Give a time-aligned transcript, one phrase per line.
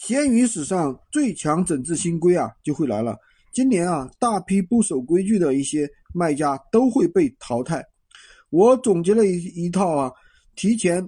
[0.00, 3.14] 闲鱼史上最强整治新规啊，就会来了。
[3.52, 7.84] 今年啊，大批不守规矩的一些卖家都会被淘汰。
[8.48, 10.10] 我总结了一一套啊，
[10.56, 11.06] 提前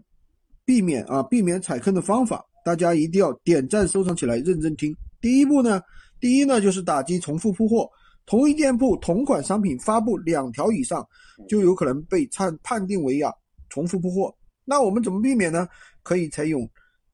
[0.67, 4.95] 避免啊，避免踩坑的方法，大家一定要点赞收藏起来，认真听。
[5.23, 5.81] 第一步呢，
[6.21, 7.89] 第一呢就是打击重复铺货，
[8.27, 11.03] 同一店铺同款商品发布两条以上，
[11.49, 13.33] 就有可能被判判定为啊
[13.71, 14.37] 重复铺货。
[14.67, 15.67] 那我们怎么避免呢？
[16.03, 16.69] 可以采用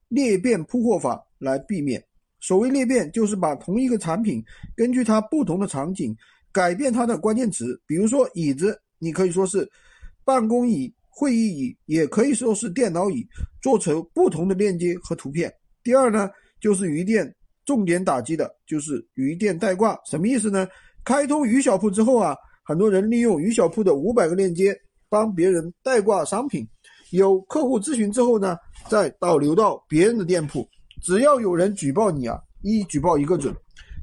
[0.09, 1.17] 裂变铺货法。
[1.39, 2.03] 来避免，
[2.39, 4.43] 所谓裂变，就是把同一个产品
[4.75, 6.15] 根据它不同的场景
[6.51, 7.81] 改变它的关键词。
[7.87, 9.67] 比如说椅子，你可以说是
[10.23, 13.25] 办公椅、会议椅，也可以说是电脑椅，
[13.61, 15.51] 做成不同的链接和图片。
[15.81, 17.33] 第二呢，就是鱼店
[17.65, 20.67] 重点打击的就是鱼店代挂，什么意思呢？
[21.05, 24.77] 开通鱼小铺之后啊，很多人利用鱼小铺的五百个链接
[25.07, 26.67] 帮别人代挂商品，
[27.11, 28.57] 有客户咨询之后呢，
[28.89, 30.67] 再导流到别人的店铺。
[31.01, 33.55] 只要有人举报你啊，一举报一个准。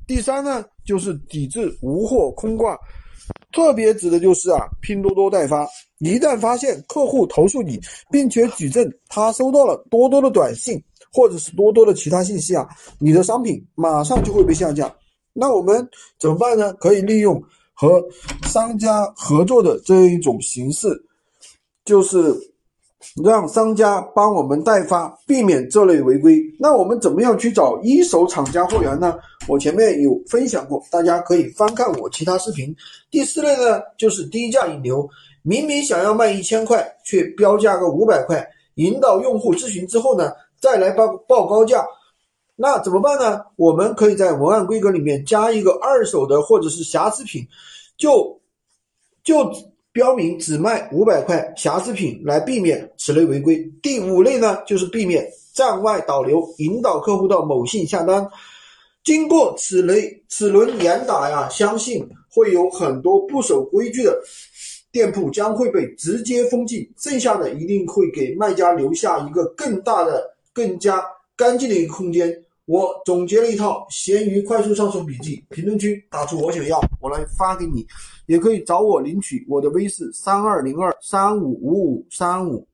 [0.06, 2.78] 第三呢，就是抵制无货空挂，
[3.52, 5.66] 特别指的就是啊，拼多多代发。
[5.98, 7.80] 一旦发现客户投诉你，
[8.10, 10.80] 并且举证他收到了多多的短信
[11.12, 14.94] 或者是多多的其他信息啊，你的商品马上就会被下架。
[15.32, 16.72] 那我们怎么办呢？
[16.74, 18.02] 可以利用和
[18.44, 20.88] 商家合作的这一种形式，
[21.84, 22.34] 就是。
[23.24, 26.40] 让商家帮我们代发，避免这类违规。
[26.58, 29.18] 那我们怎么样去找一手厂家货源呢？
[29.48, 32.74] 我前面有分享过，大家可以翻看我其他视频。
[33.10, 35.08] 第四类呢，就是低价引流，
[35.42, 41.84] 明明想要卖一千块，却标价个五百块，引导用户咨询之后呢，再来报报高价，
[42.54, 43.40] 那怎么办呢？
[43.56, 47.46] 我们可以在文案规格里面加一个二手的或者是瑕疵品，
[47.96, 48.38] 就
[49.24, 49.50] 就。
[49.96, 53.56] 标明只卖五百块瑕疵品，来避免此类违规。
[53.80, 58.28] 第五类呢，就是避免站外导流，引导客户到某信下单。
[59.02, 64.14] 经过此类此轮严打呀，相信会有很多不守规矩的
[64.92, 71.02] 店铺将会被直接封禁，剩下的一定会给卖家留下一个更大的、更加
[71.34, 72.30] 干净的一个空间。
[72.66, 77.86] 我总结了一套闲鱼快速上手笔记，评论区打出我想要，我来发给你，
[78.26, 82.64] 也可以找我领取我的微信三二零二三五五五三五。